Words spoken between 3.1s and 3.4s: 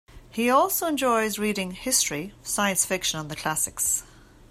and the